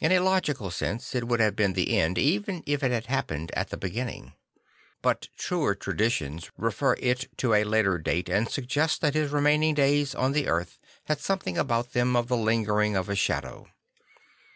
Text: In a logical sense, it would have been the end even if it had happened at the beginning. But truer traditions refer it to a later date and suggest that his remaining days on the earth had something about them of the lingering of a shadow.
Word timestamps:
In 0.00 0.12
a 0.12 0.20
logical 0.20 0.70
sense, 0.70 1.12
it 1.12 1.26
would 1.26 1.40
have 1.40 1.56
been 1.56 1.72
the 1.72 1.98
end 1.98 2.18
even 2.18 2.62
if 2.66 2.84
it 2.84 2.92
had 2.92 3.06
happened 3.06 3.50
at 3.56 3.70
the 3.70 3.76
beginning. 3.76 4.32
But 5.02 5.26
truer 5.36 5.74
traditions 5.74 6.52
refer 6.56 6.92
it 7.00 7.28
to 7.38 7.52
a 7.52 7.64
later 7.64 7.98
date 7.98 8.28
and 8.28 8.48
suggest 8.48 9.00
that 9.00 9.14
his 9.14 9.32
remaining 9.32 9.74
days 9.74 10.14
on 10.14 10.30
the 10.30 10.46
earth 10.46 10.78
had 11.06 11.18
something 11.18 11.58
about 11.58 11.94
them 11.94 12.14
of 12.14 12.28
the 12.28 12.36
lingering 12.36 12.94
of 12.94 13.08
a 13.08 13.16
shadow. 13.16 13.68